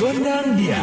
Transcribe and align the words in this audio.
Gondang 0.00 0.56
dia. 0.56 0.80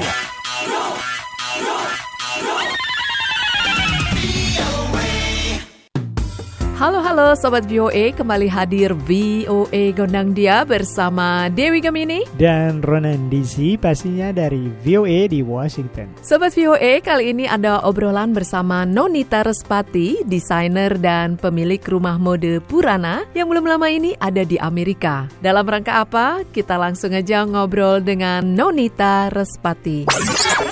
Halo 6.78 7.02
halo 7.02 7.34
Sobat 7.34 7.66
VOA, 7.66 8.14
kembali 8.14 8.46
hadir 8.46 8.94
VOA 8.94 9.98
Gondang 9.98 10.38
Dia 10.38 10.62
bersama 10.62 11.50
Dewi 11.50 11.82
Gemini. 11.82 12.22
dan 12.38 12.86
Ronan 12.86 13.34
DC 13.34 13.82
pastinya 13.82 14.30
dari 14.30 14.70
VOA 14.86 15.26
di 15.26 15.42
Washington. 15.42 16.06
Sobat 16.22 16.54
VOA, 16.54 17.02
kali 17.02 17.34
ini 17.34 17.50
ada 17.50 17.82
obrolan 17.82 18.30
bersama 18.30 18.86
Nonita 18.86 19.42
Respati, 19.42 20.22
desainer 20.22 21.02
dan 21.02 21.42
pemilik 21.42 21.82
rumah 21.82 22.22
mode 22.22 22.62
Purana 22.70 23.26
yang 23.34 23.50
belum 23.50 23.66
lama 23.66 23.90
ini 23.90 24.14
ada 24.22 24.46
di 24.46 24.62
Amerika. 24.62 25.26
Dalam 25.42 25.66
rangka 25.66 26.06
apa? 26.06 26.46
Kita 26.46 26.78
langsung 26.78 27.10
aja 27.18 27.42
ngobrol 27.42 28.06
dengan 28.06 28.54
Nonita 28.54 29.34
Respati. 29.34 30.06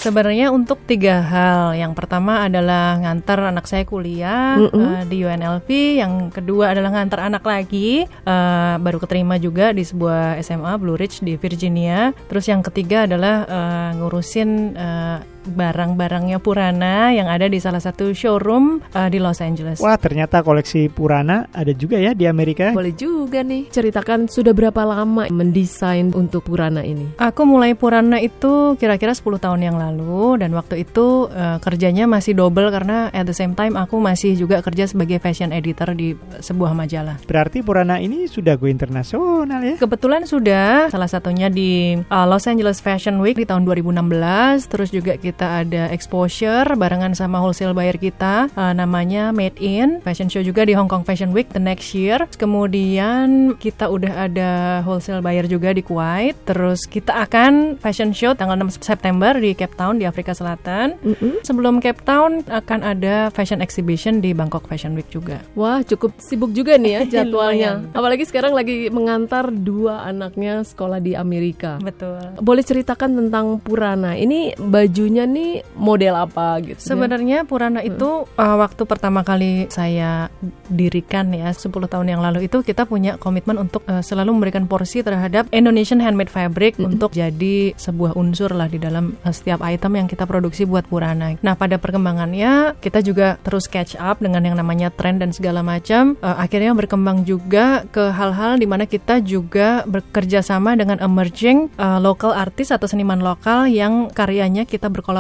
Sebenarnya 0.06 0.54
untuk 0.54 0.86
tiga 0.86 1.18
hal. 1.26 1.74
Yang 1.74 1.98
pertama 1.98 2.46
adalah 2.46 3.02
ngantar 3.02 3.50
anak 3.50 3.66
saya 3.66 3.90
kuliah 3.90 4.54
eh, 4.62 5.02
di 5.10 5.26
UNLV. 5.26 5.95
Yang 6.02 6.36
kedua 6.36 6.76
adalah 6.76 6.92
ngantar 6.96 7.28
anak 7.28 7.44
lagi. 7.46 8.06
eh, 8.06 8.76
baru 8.82 8.98
keterima 9.00 9.40
juga 9.40 9.72
di 9.72 9.84
sebuah 9.86 10.40
SMA 10.44 10.74
Blue 10.82 10.98
Ridge 11.00 11.24
di 11.24 11.40
Virginia. 11.40 12.12
Terus 12.28 12.46
yang 12.52 12.62
ketiga 12.66 13.08
adalah 13.08 13.46
eh, 13.48 13.90
ngurusin 14.00 14.50
eh, 14.76 15.18
barang-barangnya 15.46 16.42
Purana 16.42 17.14
yang 17.14 17.30
ada 17.30 17.46
di 17.46 17.62
salah 17.62 17.82
satu 17.82 18.12
showroom 18.12 18.82
eh, 18.94 19.10
di 19.10 19.22
Los 19.22 19.40
Angeles. 19.42 19.80
Wah 19.82 19.98
ternyata 19.98 20.42
koleksi 20.42 20.90
Purana 20.90 21.48
ada 21.54 21.72
juga 21.72 22.02
ya 22.02 22.18
di 22.18 22.26
Amerika. 22.26 22.74
Boleh 22.74 22.94
juga 22.94 23.46
nih, 23.46 23.70
ceritakan 23.70 24.28
sudah 24.28 24.52
berapa 24.52 24.82
lama 24.82 25.30
mendesain 25.30 26.12
untuk 26.14 26.50
Purana 26.50 26.82
ini? 26.82 27.18
Aku 27.22 27.46
mulai 27.46 27.78
Purana 27.78 28.18
itu 28.18 28.76
kira-kira 28.80 29.14
10 29.14 29.38
tahun 29.38 29.62
yang 29.62 29.78
lalu 29.78 30.42
dan 30.42 30.52
waktu 30.58 30.88
itu 30.88 31.30
eh, 31.30 31.58
kerjanya 31.62 32.10
masih 32.10 32.34
double 32.34 32.74
karena 32.74 33.14
at 33.14 33.26
the 33.30 33.36
same 33.36 33.54
time 33.54 33.78
aku 33.78 34.02
masih 34.02 34.34
juga 34.34 34.60
kerja 34.66 34.90
sebagai 34.90 35.22
fashion 35.22 35.54
editor 35.54 35.94
di 35.94 36.18
sebuah 36.42 36.74
majalah. 36.74 37.22
Berarti 37.28 37.62
Purana 37.62 38.02
ini 38.02 38.26
sudah 38.26 38.58
go 38.58 38.66
internasional 38.66 39.62
ya? 39.62 39.76
Kebetulan 39.78 40.24
sudah 40.26 40.90
salah 40.90 41.10
satunya 41.12 41.52
di 41.52 42.00
uh, 42.00 42.26
Los 42.26 42.48
Angeles 42.48 42.80
Fashion 42.80 43.20
Week 43.20 43.36
di 43.36 43.44
tahun 43.44 43.68
2016 43.68 44.72
terus 44.72 44.90
juga 44.90 45.20
kita 45.20 45.35
ada 45.44 45.92
exposure 45.92 46.64
barengan 46.80 47.12
sama 47.12 47.44
wholesale 47.44 47.76
buyer 47.76 48.00
kita 48.00 48.48
uh, 48.56 48.72
namanya 48.72 49.36
Made 49.36 49.60
In 49.60 50.00
Fashion 50.00 50.32
Show 50.32 50.40
juga 50.40 50.64
di 50.64 50.72
Hong 50.72 50.88
Kong 50.88 51.04
Fashion 51.04 51.36
Week 51.36 51.52
the 51.52 51.60
next 51.60 51.92
year. 51.92 52.24
Kemudian 52.40 53.60
kita 53.60 53.92
udah 53.92 54.32
ada 54.32 54.52
wholesale 54.88 55.20
buyer 55.20 55.50
juga 55.50 55.76
di 55.76 55.84
Kuwait. 55.84 56.38
Terus 56.48 56.88
kita 56.88 57.26
akan 57.28 57.76
fashion 57.82 58.16
show 58.16 58.32
tanggal 58.32 58.56
6 58.56 58.80
September 58.80 59.36
di 59.36 59.52
Cape 59.58 59.76
Town 59.76 60.00
di 60.00 60.08
Afrika 60.08 60.32
Selatan. 60.32 60.96
Sebelum 61.44 61.84
Cape 61.84 62.06
Town 62.08 62.46
akan 62.48 62.80
ada 62.86 63.28
fashion 63.34 63.60
exhibition 63.60 64.24
di 64.24 64.32
Bangkok 64.32 64.70
Fashion 64.72 64.96
Week 64.96 65.10
juga. 65.12 65.42
Wah, 65.58 65.82
cukup 65.82 66.16
sibuk 66.22 66.56
juga 66.56 66.80
nih 66.80 66.92
ya 66.96 67.02
jadwalnya. 67.20 67.90
Apalagi 67.92 68.24
sekarang 68.24 68.54
lagi 68.54 68.88
mengantar 68.94 69.50
dua 69.50 70.06
anaknya 70.06 70.62
sekolah 70.62 71.02
di 71.02 71.18
Amerika. 71.18 71.82
betul. 71.82 72.22
Boleh 72.40 72.62
ceritakan 72.62 73.18
tentang 73.26 73.58
Purana. 73.60 74.14
Ini 74.14 74.56
bajunya 74.62 75.25
nih 75.26 75.66
model 75.76 76.14
apa 76.16 76.62
gitu? 76.62 76.80
Sebenarnya 76.80 77.44
Purana 77.44 77.82
itu 77.82 78.26
uh, 78.26 78.56
waktu 78.58 78.84
pertama 78.86 79.26
kali 79.26 79.68
saya 79.74 80.30
dirikan 80.70 81.34
ya 81.34 81.52
10 81.52 81.70
tahun 81.70 82.08
yang 82.08 82.22
lalu 82.22 82.48
itu 82.48 82.62
kita 82.62 82.86
punya 82.86 83.18
komitmen 83.18 83.58
untuk 83.62 83.86
uh, 83.90 84.02
selalu 84.02 84.38
memberikan 84.38 84.66
porsi 84.70 85.02
terhadap 85.02 85.50
Indonesian 85.52 86.02
handmade 86.02 86.32
fabric 86.32 86.78
untuk 86.78 87.12
jadi 87.14 87.74
sebuah 87.76 88.14
unsur 88.18 88.54
lah 88.54 88.70
di 88.70 88.78
dalam 88.78 89.18
uh, 89.26 89.34
setiap 89.34 89.62
item 89.66 89.98
yang 90.00 90.08
kita 90.08 90.30
produksi 90.30 90.64
buat 90.64 90.86
Purana. 90.86 91.38
Nah, 91.42 91.56
pada 91.58 91.82
perkembangannya 91.82 92.78
kita 92.80 93.02
juga 93.02 93.42
terus 93.42 93.66
catch 93.66 93.98
up 93.98 94.22
dengan 94.22 94.46
yang 94.46 94.58
namanya 94.58 94.94
tren 94.94 95.18
dan 95.18 95.34
segala 95.34 95.66
macam. 95.66 96.16
Uh, 96.22 96.38
akhirnya 96.38 96.72
berkembang 96.78 97.26
juga 97.26 97.84
ke 97.90 98.14
hal-hal 98.14 98.62
di 98.62 98.68
mana 98.70 98.86
kita 98.86 99.20
juga 99.24 99.84
bekerja 99.90 100.46
sama 100.46 100.78
dengan 100.78 101.02
emerging 101.02 101.74
uh, 101.82 101.98
local 101.98 102.36
artist 102.36 102.76
atau 102.76 102.86
seniman 102.86 103.22
lokal 103.24 103.66
yang 103.66 104.12
karyanya 104.14 104.68
kita 104.68 104.92
berkolaborasi 104.92 105.15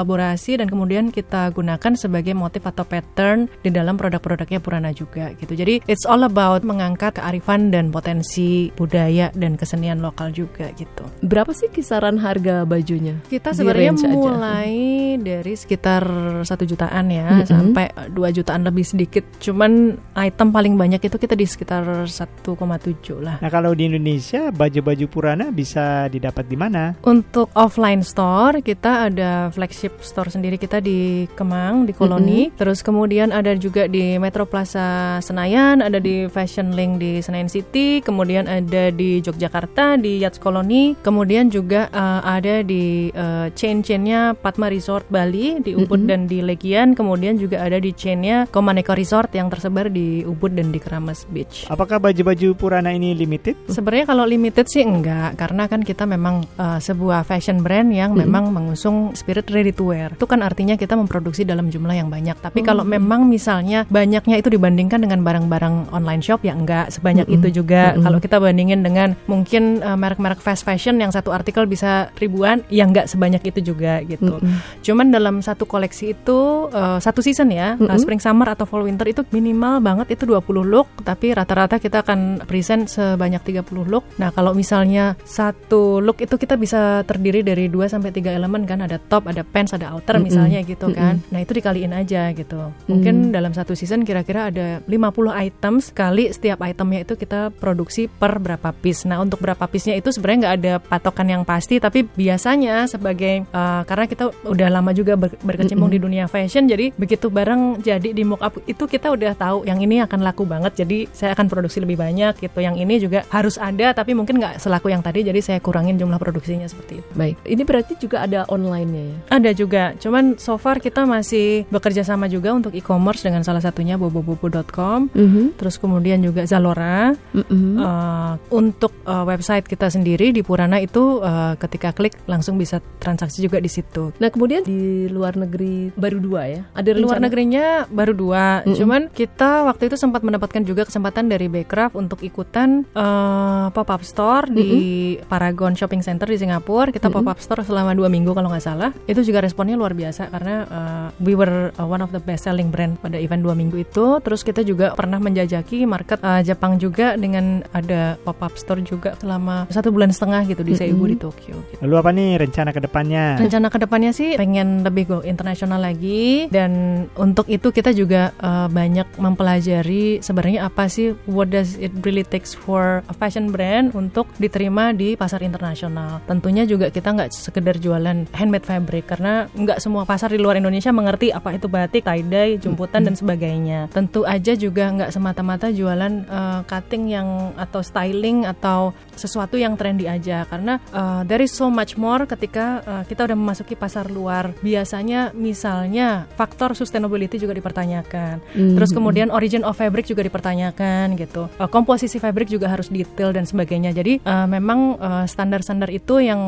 dan 0.57 0.67
kemudian 0.67 1.13
kita 1.13 1.53
gunakan 1.53 1.93
sebagai 1.95 2.33
motif 2.35 2.65
atau 2.65 2.83
pattern 2.83 3.47
di 3.61 3.69
dalam 3.69 3.95
produk-produknya 3.95 4.59
Purana 4.59 4.91
juga 4.91 5.31
gitu. 5.37 5.53
Jadi 5.53 5.85
it's 5.85 6.03
all 6.03 6.25
about 6.25 6.65
mengangkat 6.65 7.15
kearifan 7.15 7.69
dan 7.69 7.93
potensi 7.93 8.73
budaya 8.73 9.29
dan 9.37 9.55
kesenian 9.55 10.01
lokal 10.01 10.33
juga 10.33 10.73
gitu. 10.73 11.05
Berapa 11.21 11.53
sih 11.53 11.69
kisaran 11.69 12.17
harga 12.17 12.65
bajunya? 12.65 13.21
Kita 13.29 13.53
sebenarnya 13.53 13.93
range 13.93 14.03
aja. 14.03 14.15
mulai 14.15 14.73
dari 15.21 15.53
sekitar 15.53 16.03
satu 16.41 16.65
jutaan 16.65 17.13
ya 17.13 17.27
Mm-mm. 17.29 17.45
sampai 17.45 17.85
dua 18.09 18.33
jutaan 18.33 18.65
lebih 18.65 18.81
sedikit. 18.81 19.21
Cuman 19.37 19.93
item 20.17 20.49
paling 20.49 20.73
banyak 20.73 21.03
itu 21.05 21.17
kita 21.21 21.37
di 21.37 21.45
sekitar 21.45 22.09
1,7 22.09 23.21
lah. 23.21 23.37
Nah 23.37 23.51
kalau 23.53 23.77
di 23.77 23.85
Indonesia 23.85 24.49
baju-baju 24.49 25.05
Purana 25.05 25.53
bisa 25.53 26.09
didapat 26.09 26.49
di 26.49 26.57
mana? 26.57 26.97
Untuk 27.05 27.53
offline 27.53 28.01
store 28.01 28.65
kita 28.65 29.11
ada 29.11 29.53
flagship 29.53 29.84
store 30.01 30.31
sendiri 30.31 30.55
kita 30.59 30.79
di 30.81 31.29
Kemang 31.33 31.87
di 31.87 31.93
Koloni. 31.93 32.53
Terus 32.55 32.81
kemudian 32.81 33.31
ada 33.33 33.53
juga 33.57 33.85
di 33.89 34.17
Metro 34.21 34.45
Plaza 34.45 35.17
Senayan, 35.21 35.81
ada 35.81 35.97
di 36.01 36.27
Fashion 36.29 36.73
Link 36.73 37.01
di 37.01 37.19
Senayan 37.21 37.49
City, 37.49 37.99
kemudian 38.01 38.45
ada 38.49 38.89
di 38.91 39.19
Yogyakarta 39.19 39.97
di 39.99 40.21
Yachts 40.21 40.41
Koloni, 40.41 40.97
kemudian 41.01 41.49
juga 41.49 41.87
eh, 41.89 42.21
ada 42.23 42.61
di 42.61 43.09
eh, 43.09 43.47
chain-chainnya 43.53 44.37
Padma 44.37 44.69
Resort 44.69 45.07
Bali 45.09 45.59
di 45.61 45.73
Ubud 45.75 46.07
dan 46.07 46.25
di 46.25 46.41
Legian, 46.41 46.93
kemudian 46.93 47.37
juga 47.37 47.61
ada 47.63 47.77
di 47.81 47.91
chainnya 47.93 48.45
Komaneko 48.49 48.93
Resort 48.93 49.33
yang 49.33 49.49
tersebar 49.49 49.89
di 49.89 50.21
Ubud 50.25 50.53
dan 50.55 50.69
di 50.71 50.79
Keramas 50.79 51.25
Beach. 51.29 51.67
Apakah 51.69 51.97
baju-baju 52.01 52.53
Purana 52.55 52.91
ini 52.93 53.17
limited? 53.17 53.57
Sebenarnya 53.67 54.05
kalau 54.09 54.25
limited 54.27 54.67
sih 54.69 54.85
enggak, 54.85 55.37
karena 55.39 55.65
kan 55.65 55.81
kita 55.81 56.05
memang 56.05 56.45
uh, 56.57 56.77
sebuah 56.79 57.25
fashion 57.25 57.61
brand 57.61 57.89
yang 57.91 58.13
memang 58.13 58.53
mengusung 58.53 59.11
spirit 59.17 59.47
ready 59.65 59.73
to 59.73 59.89
wear. 59.89 60.13
Itu 60.13 60.29
kan 60.29 60.45
artinya 60.45 60.77
kita 60.77 60.93
memproduksi 60.93 61.41
dalam 61.41 61.73
jumlah 61.73 61.97
yang 61.97 62.13
banyak. 62.13 62.37
Tapi 62.37 62.61
kalau 62.61 62.85
memang 62.85 63.25
misalnya 63.25 63.89
banyaknya 63.89 64.37
itu 64.37 64.53
dibandingkan 64.53 65.01
dengan 65.01 65.25
barang-barang 65.25 65.89
online 65.89 66.21
shop 66.21 66.45
ya 66.45 66.53
enggak 66.53 66.93
sebanyak 66.93 67.25
itu 67.33 67.49
juga. 67.49 67.97
Kalau 67.97 68.21
kita 68.21 68.37
bandingin 68.37 68.85
dengan 68.85 69.17
mungkin 69.25 69.81
uh, 69.81 69.97
merek-merek 69.97 70.37
fast 70.37 70.61
fashion 70.61 71.01
yang 71.01 71.09
satu 71.09 71.33
artikel 71.33 71.65
bisa 71.65 72.13
ribuan, 72.21 72.61
ya 72.69 72.85
enggak 72.85 73.09
sebanyak 73.09 73.41
itu 73.41 73.73
juga 73.73 74.05
gitu. 74.05 74.37
Cuman 74.85 75.09
dalam 75.09 75.41
satu 75.41 75.65
koleksi 75.65 76.13
itu 76.13 76.69
uh, 76.69 77.01
satu 77.01 77.25
season 77.25 77.49
ya, 77.49 77.73
uh, 77.79 77.97
spring 77.97 78.21
summer 78.21 78.45
atau 78.53 78.69
fall 78.69 78.85
winter 78.85 79.07
itu 79.09 79.25
minimal 79.33 79.81
banget 79.81 80.13
itu 80.13 80.29
20 80.29 80.45
look, 80.67 80.91
tapi 81.01 81.33
rata-rata 81.33 81.79
kita 81.81 82.05
akan 82.05 82.43
present 82.45 82.91
sebanyak 82.91 83.41
30 83.41 83.65
look. 83.87 84.03
Nah, 84.19 84.29
kalau 84.35 84.51
misalnya 84.51 85.15
satu 85.23 86.03
look 86.03 86.19
itu 86.19 86.35
kita 86.35 86.59
bisa 86.59 87.01
terdiri 87.07 87.41
dari 87.41 87.71
2 87.71 87.87
sampai 87.87 88.11
3 88.11 88.35
elemen 88.35 88.67
kan, 88.67 88.83
ada 88.83 88.99
top, 88.99 89.31
ada 89.31 89.47
pants, 89.55 89.71
ada 89.71 89.95
outer 89.95 90.19
misalnya 90.19 90.59
gitu 90.67 90.91
kan. 90.91 91.23
Nah, 91.31 91.39
itu 91.39 91.55
dikaliin 91.55 91.95
aja 91.95 92.27
gitu. 92.35 92.59
Mungkin 92.91 93.31
dalam 93.31 93.55
satu 93.55 93.71
season 93.71 94.03
kira-kira 94.03 94.51
ada 94.51 94.83
50 94.83 94.91
items 95.31 95.95
kali 95.95 96.27
setiap 96.27 96.59
itemnya 96.59 97.07
itu 97.07 97.15
kita 97.15 97.55
produksi 97.55 98.11
per 98.11 98.35
berapa 98.35 98.75
piece. 98.75 99.07
Nah, 99.07 99.23
untuk 99.23 99.39
berapa 99.39 99.63
piece-nya 99.63 99.95
itu 99.95 100.11
sebenarnya 100.11 100.39
nggak 100.43 100.55
ada 100.59 100.73
patokan 100.83 101.27
yang 101.31 101.43
pasti, 101.47 101.79
tapi 101.79 102.03
biasanya 102.03 102.83
sebagai 102.91 103.47
uh, 103.55 103.87
karena 103.87 104.05
kita 104.11 104.35
udah 104.43 104.67
lama 104.67 104.91
juga 104.91 105.15
ber- 105.15 105.39
berkecimpung 105.39 105.87
di 105.87 106.03
dunia 106.03 106.27
fashion, 106.27 106.67
jadi 106.67 106.91
begitu 106.99 107.31
barang 107.31 107.79
jadi 107.79 108.11
di 108.11 108.23
mock 108.27 108.43
up 108.43 108.59
itu 108.67 108.83
kita 108.83 109.13
udah 109.15 109.31
tahu 109.37 109.63
yang 109.63 109.79
ini 109.79 110.03
akan 110.03 110.19
laku 110.19 110.43
banget, 110.43 110.83
jadi 110.83 111.07
saya 111.15 111.31
akan 111.37 111.47
produksi 111.47 111.79
lebih 111.79 111.95
banyak 111.95 112.35
gitu. 112.41 112.59
Yang 112.59 112.75
ini 112.81 112.93
juga 112.99 113.23
harus 113.31 113.55
ada, 113.55 113.93
tapi 113.93 114.11
mungkin 114.11 114.41
nggak 114.41 114.59
selaku 114.59 114.91
yang 114.91 114.99
tadi, 114.99 115.23
jadi 115.23 115.39
saya 115.39 115.59
kurangin 115.63 115.95
jumlah 115.95 116.19
produksinya 116.19 116.65
seperti 116.67 116.99
itu. 116.99 117.09
Baik, 117.13 117.37
ini 117.45 117.63
berarti 117.63 117.93
juga 118.01 118.25
ada 118.25 118.43
online-nya 118.49 119.03
ya? 119.05 119.17
Ada 119.29 119.44
juga, 119.51 119.93
cuman 119.99 120.39
so 120.39 120.55
far 120.55 120.79
kita 120.79 121.03
masih 121.03 121.67
bekerja 121.69 122.01
sama 122.07 122.25
juga 122.31 122.55
untuk 122.55 122.71
e-commerce 122.73 123.21
dengan 123.21 123.43
salah 123.43 123.61
satunya 123.61 123.99
bobobobo.com, 123.99 125.11
terus 125.59 125.75
kemudian 125.77 126.23
juga 126.23 126.47
Zalora. 126.47 127.11
Mm-mm. 127.35 127.75
Uh, 127.75 128.33
untuk 128.53 128.95
uh, 129.03 129.27
website 129.27 129.67
kita 129.67 129.91
sendiri 129.91 130.31
di 130.31 130.45
Purana 130.45 130.79
itu 130.79 131.19
uh, 131.19 131.57
ketika 131.59 131.91
klik 131.91 132.15
langsung 132.29 132.55
bisa 132.55 132.79
transaksi 133.01 133.43
juga 133.43 133.59
di 133.59 133.67
situ. 133.67 134.15
Nah 134.21 134.29
kemudian 134.31 134.63
di 134.63 135.09
luar 135.11 135.35
negeri 135.35 135.91
baru 135.97 136.17
dua 136.21 136.41
ya? 136.47 136.61
Ada 136.71 136.95
Di 136.95 137.01
luar 137.01 137.19
rencana? 137.19 137.25
negerinya 137.27 137.65
baru 137.89 138.13
dua, 138.15 138.63
cuman 138.63 139.09
kita 139.11 139.65
waktu 139.67 139.91
itu 139.91 139.97
sempat 139.99 140.21
mendapatkan 140.21 140.61
juga 140.63 140.85
kesempatan 140.85 141.27
dari 141.27 141.49
Backcraft 141.51 141.97
untuk 141.97 142.21
ikutan 142.21 142.85
uh, 142.93 143.73
pop 143.73 143.89
up 143.89 144.05
store 144.05 144.47
di 144.53 145.17
Paragon 145.27 145.73
Shopping 145.73 146.05
Center 146.05 146.29
di 146.29 146.37
Singapura. 146.37 146.93
Kita 146.93 147.09
pop 147.09 147.25
up 147.25 147.41
store 147.41 147.65
selama 147.65 147.97
dua 147.97 148.07
minggu 148.07 148.31
kalau 148.31 148.47
nggak 148.53 148.61
salah. 148.63 148.91
Itu 149.09 149.25
juga 149.25 149.34
juga 149.35 149.51
responnya 149.51 149.75
luar 149.75 149.91
biasa 149.91 150.31
karena 150.31 150.63
uh, 150.71 151.07
we 151.19 151.35
were 151.35 151.75
uh, 151.75 151.83
one 151.83 151.99
of 151.99 152.15
the 152.15 152.23
best 152.23 152.47
selling 152.47 152.71
brand 152.71 152.95
pada 153.03 153.19
event 153.19 153.43
dua 153.43 153.51
minggu 153.51 153.83
itu. 153.83 154.23
Terus 154.23 154.47
kita 154.47 154.63
juga 154.63 154.95
pernah 154.95 155.19
menjajaki 155.19 155.83
market 155.83 156.23
uh, 156.23 156.39
Jepang 156.39 156.79
juga 156.79 157.19
dengan 157.19 157.67
ada 157.75 158.15
pop 158.23 158.39
up 158.39 158.55
store 158.55 158.79
juga 158.79 159.19
selama 159.19 159.67
satu 159.67 159.91
bulan 159.91 160.15
setengah 160.15 160.47
gitu 160.47 160.63
di 160.63 160.71
Seibu 160.79 160.95
mm 160.95 161.03
-hmm. 161.03 161.11
di 161.11 161.17
Tokyo. 161.19 161.55
Gitu. 161.67 161.79
Lalu 161.83 161.95
apa 161.99 162.09
nih 162.15 162.29
rencana 162.39 162.69
ke 162.71 162.79
depannya? 162.79 163.23
Rencana 163.35 163.67
ke 163.67 163.77
depannya 163.83 164.11
sih 164.15 164.39
pengen 164.39 164.87
lebih 164.87 165.03
go 165.03 165.17
internasional 165.27 165.83
lagi 165.83 166.47
dan 166.47 167.03
untuk 167.19 167.51
itu 167.51 167.75
kita 167.75 167.91
juga 167.91 168.31
uh, 168.39 168.71
banyak 168.71 169.19
mempelajari 169.19 170.23
sebenarnya 170.23 170.71
apa 170.71 170.87
sih 170.87 171.11
what 171.27 171.51
does 171.51 171.75
it 171.83 171.91
really 172.07 172.23
takes 172.23 172.55
for 172.55 173.03
a 173.11 173.15
fashion 173.19 173.51
brand 173.51 173.91
untuk 173.91 174.31
diterima 174.39 174.95
di 174.95 175.19
pasar 175.19 175.43
internasional. 175.43 176.23
Tentunya 176.23 176.63
juga 176.63 176.87
kita 176.87 177.11
nggak 177.11 177.35
sekedar 177.35 177.75
jualan 177.83 178.31
handmade 178.31 178.63
fabric 178.63 179.09
karena 179.09 179.24
nggak 179.51 179.79
semua 179.81 180.03
pasar 180.05 180.31
di 180.31 180.39
luar 180.39 180.57
Indonesia 180.57 180.93
mengerti 180.93 181.33
apa 181.33 181.55
itu 181.57 181.67
batik, 181.67 182.05
tie-dye, 182.05 182.61
jumputan 182.61 183.05
dan 183.05 183.15
sebagainya. 183.17 183.89
Tentu 183.91 184.23
aja 184.23 184.53
juga 184.53 184.91
nggak 184.91 185.11
semata-mata 185.11 185.71
jualan 185.73 186.13
uh, 186.29 186.61
cutting 186.69 187.11
yang 187.11 187.53
atau 187.57 187.81
styling 187.81 188.45
atau 188.45 188.93
sesuatu 189.15 189.55
yang 189.55 189.79
trendy 189.79 190.05
aja 190.05 190.43
karena 190.45 190.77
uh, 190.91 191.23
there 191.23 191.39
is 191.39 191.51
so 191.55 191.71
much 191.71 191.95
more 191.95 192.27
ketika 192.27 192.83
uh, 192.83 193.03
kita 193.07 193.25
udah 193.25 193.37
memasuki 193.37 193.73
pasar 193.73 194.11
luar. 194.11 194.51
Biasanya 194.59 195.31
misalnya 195.35 196.27
faktor 196.35 196.75
sustainability 196.75 197.39
juga 197.39 197.55
dipertanyakan. 197.55 198.43
Mm-hmm. 198.43 198.75
Terus 198.75 198.91
kemudian 198.91 199.31
origin 199.31 199.63
of 199.63 199.79
fabric 199.79 200.07
juga 200.07 200.23
dipertanyakan 200.23 201.15
gitu. 201.15 201.47
Uh, 201.55 201.69
komposisi 201.71 202.19
fabric 202.19 202.51
juga 202.51 202.67
harus 202.67 202.91
detail 202.91 203.31
dan 203.31 203.47
sebagainya. 203.47 203.95
Jadi 203.95 204.23
uh, 204.23 204.47
memang 204.47 204.99
uh, 204.99 205.25
standar-standar 205.25 205.87
itu 205.91 206.19
yang 206.19 206.41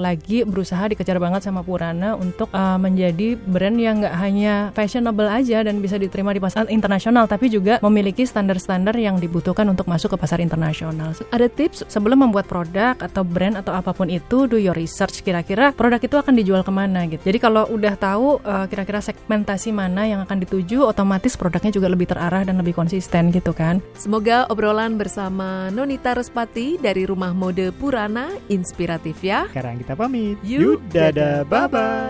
lagi 0.00 0.42
berusaha 0.44 0.88
dikejar 0.88 1.20
banget 1.20 1.44
sama 1.44 1.60
Purana 1.60 2.16
untuk 2.24 2.48
uh, 2.56 2.80
menjadi 2.80 3.36
brand 3.36 3.76
yang 3.76 4.00
nggak 4.00 4.16
hanya 4.16 4.54
fashionable 4.72 5.28
aja 5.28 5.60
dan 5.60 5.84
bisa 5.84 6.00
diterima 6.00 6.32
di 6.32 6.40
pasar 6.40 6.64
internasional 6.72 7.28
tapi 7.28 7.52
juga 7.52 7.76
memiliki 7.84 8.24
standar-standar 8.24 8.96
yang 8.96 9.20
dibutuhkan 9.20 9.68
untuk 9.68 9.84
masuk 9.84 10.16
ke 10.16 10.18
pasar 10.20 10.40
internasional. 10.40 11.12
Ada 11.28 11.52
tips 11.52 11.84
sebelum 11.92 12.24
membuat 12.24 12.48
produk 12.48 12.96
atau 12.96 13.22
brand 13.22 13.60
atau 13.60 13.76
apa 13.76 13.92
pun 13.92 14.08
itu 14.08 14.48
do 14.48 14.56
your 14.56 14.74
research 14.74 15.20
kira-kira 15.20 15.70
produk 15.76 16.00
itu 16.00 16.16
akan 16.16 16.34
dijual 16.34 16.62
ke 16.64 16.72
mana 16.72 17.04
gitu. 17.10 17.20
Jadi 17.28 17.38
kalau 17.42 17.68
udah 17.68 17.94
tahu 17.98 18.40
uh, 18.40 18.66
kira-kira 18.70 19.04
segmentasi 19.04 19.74
mana 19.74 20.08
yang 20.08 20.24
akan 20.24 20.40
dituju 20.40 20.86
otomatis 20.86 21.36
produknya 21.36 21.74
juga 21.74 21.90
lebih 21.90 22.08
terarah 22.08 22.46
dan 22.46 22.56
lebih 22.56 22.72
konsisten 22.72 23.28
gitu 23.34 23.52
kan. 23.52 23.82
Semoga 23.98 24.46
obrolan 24.48 24.96
bersama 24.96 25.68
Nonita 25.74 26.14
Respati 26.14 26.78
dari 26.78 27.04
Rumah 27.04 27.34
Mode 27.34 27.74
Purana 27.74 28.30
inspiratif 28.46 29.20
ya. 29.20 29.50
Sekarang 29.50 29.76
kita 29.82 29.98
pamit. 29.98 30.38
Yuk, 30.46 30.80
dadah, 30.94 31.42